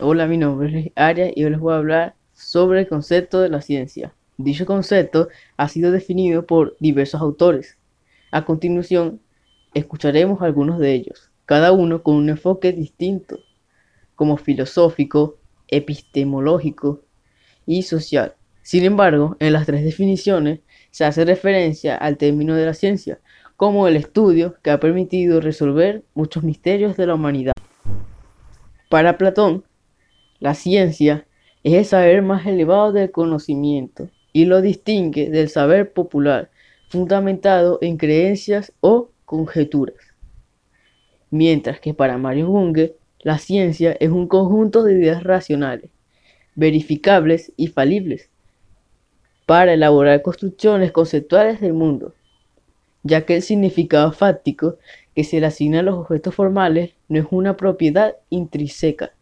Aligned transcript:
Hola, 0.00 0.26
mi 0.26 0.36
nombre 0.36 0.76
es 0.76 0.92
Arias 0.96 1.30
y 1.36 1.44
hoy 1.44 1.50
les 1.50 1.60
voy 1.60 1.72
a 1.72 1.76
hablar 1.76 2.16
sobre 2.32 2.80
el 2.80 2.88
concepto 2.88 3.40
de 3.40 3.48
la 3.48 3.60
ciencia. 3.60 4.12
Dicho 4.38 4.66
concepto 4.66 5.28
ha 5.56 5.68
sido 5.68 5.92
definido 5.92 6.46
por 6.46 6.76
diversos 6.80 7.20
autores. 7.20 7.78
A 8.32 8.44
continuación, 8.44 9.20
escucharemos 9.72 10.42
algunos 10.42 10.80
de 10.80 10.94
ellos, 10.94 11.30
cada 11.46 11.70
uno 11.70 12.02
con 12.02 12.16
un 12.16 12.28
enfoque 12.28 12.72
distinto, 12.72 13.38
como 14.16 14.36
filosófico, 14.36 15.36
epistemológico 15.68 17.02
y 17.64 17.84
social. 17.84 18.34
Sin 18.62 18.82
embargo, 18.82 19.36
en 19.38 19.52
las 19.52 19.64
tres 19.64 19.84
definiciones 19.84 20.58
se 20.90 21.04
hace 21.04 21.24
referencia 21.24 21.96
al 21.96 22.16
término 22.16 22.56
de 22.56 22.66
la 22.66 22.74
ciencia, 22.74 23.20
como 23.56 23.86
el 23.86 23.94
estudio 23.94 24.56
que 24.60 24.72
ha 24.72 24.80
permitido 24.80 25.40
resolver 25.40 26.02
muchos 26.14 26.42
misterios 26.42 26.96
de 26.96 27.06
la 27.06 27.14
humanidad. 27.14 27.52
Para 28.88 29.18
Platón, 29.18 29.62
la 30.44 30.52
ciencia 30.52 31.26
es 31.62 31.72
el 31.72 31.84
saber 31.86 32.20
más 32.20 32.46
elevado 32.46 32.92
del 32.92 33.10
conocimiento 33.10 34.10
y 34.30 34.44
lo 34.44 34.60
distingue 34.60 35.30
del 35.30 35.48
saber 35.48 35.94
popular, 35.94 36.50
fundamentado 36.90 37.78
en 37.80 37.96
creencias 37.96 38.70
o 38.82 39.08
conjeturas. 39.24 39.96
Mientras 41.30 41.80
que 41.80 41.94
para 41.94 42.18
Mario 42.18 42.48
Bunge, 42.48 42.94
la 43.20 43.38
ciencia 43.38 43.96
es 43.98 44.10
un 44.10 44.28
conjunto 44.28 44.82
de 44.82 44.92
ideas 44.92 45.22
racionales, 45.22 45.90
verificables 46.54 47.54
y 47.56 47.68
falibles, 47.68 48.28
para 49.46 49.72
elaborar 49.72 50.20
construcciones 50.20 50.92
conceptuales 50.92 51.62
del 51.62 51.72
mundo, 51.72 52.12
ya 53.02 53.24
que 53.24 53.36
el 53.36 53.42
significado 53.42 54.12
fáctico 54.12 54.76
que 55.14 55.24
se 55.24 55.40
le 55.40 55.46
asigna 55.46 55.80
a 55.80 55.84
los 55.84 55.94
objetos 55.94 56.34
formales 56.34 56.92
no 57.08 57.18
es 57.18 57.26
una 57.30 57.56
propiedad 57.56 58.16
intrínseca 58.28 59.14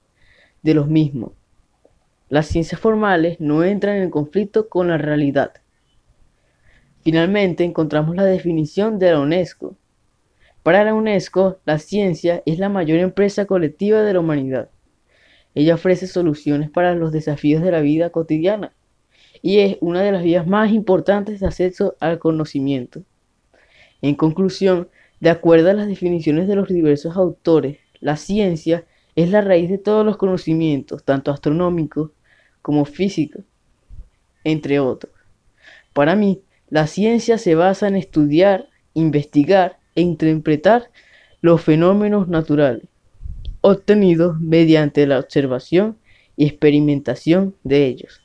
de 0.62 0.74
los 0.74 0.88
mismos. 0.88 1.32
Las 2.28 2.46
ciencias 2.46 2.80
formales 2.80 3.40
no 3.40 3.62
entran 3.64 3.96
en 3.96 4.10
conflicto 4.10 4.68
con 4.68 4.88
la 4.88 4.96
realidad. 4.96 5.52
Finalmente 7.02 7.64
encontramos 7.64 8.16
la 8.16 8.24
definición 8.24 8.98
de 8.98 9.10
la 9.10 9.20
UNESCO. 9.20 9.76
Para 10.62 10.84
la 10.84 10.94
UNESCO, 10.94 11.58
la 11.64 11.78
ciencia 11.78 12.42
es 12.46 12.58
la 12.58 12.68
mayor 12.68 13.00
empresa 13.00 13.44
colectiva 13.44 14.02
de 14.02 14.14
la 14.14 14.20
humanidad. 14.20 14.70
Ella 15.54 15.74
ofrece 15.74 16.06
soluciones 16.06 16.70
para 16.70 16.94
los 16.94 17.12
desafíos 17.12 17.62
de 17.62 17.72
la 17.72 17.80
vida 17.80 18.10
cotidiana 18.10 18.72
y 19.42 19.58
es 19.58 19.76
una 19.80 20.02
de 20.02 20.12
las 20.12 20.22
vías 20.22 20.46
más 20.46 20.72
importantes 20.72 21.40
de 21.40 21.46
acceso 21.46 21.96
al 22.00 22.18
conocimiento. 22.18 23.02
En 24.00 24.14
conclusión, 24.14 24.88
de 25.20 25.30
acuerdo 25.30 25.70
a 25.70 25.74
las 25.74 25.88
definiciones 25.88 26.48
de 26.48 26.56
los 26.56 26.68
diversos 26.68 27.16
autores, 27.16 27.78
la 28.00 28.16
ciencia 28.16 28.86
es 29.16 29.30
la 29.30 29.40
raíz 29.40 29.68
de 29.68 29.78
todos 29.78 30.04
los 30.04 30.16
conocimientos, 30.16 31.04
tanto 31.04 31.30
astronómicos 31.30 32.10
como 32.62 32.84
físicos, 32.84 33.44
entre 34.44 34.80
otros. 34.80 35.12
Para 35.92 36.16
mí, 36.16 36.40
la 36.70 36.86
ciencia 36.86 37.36
se 37.36 37.54
basa 37.54 37.88
en 37.88 37.96
estudiar, 37.96 38.68
investigar 38.94 39.78
e 39.94 40.00
interpretar 40.00 40.90
los 41.42 41.60
fenómenos 41.60 42.28
naturales, 42.28 42.84
obtenidos 43.60 44.40
mediante 44.40 45.06
la 45.06 45.18
observación 45.18 45.98
y 46.36 46.46
experimentación 46.46 47.54
de 47.62 47.86
ellos. 47.86 48.21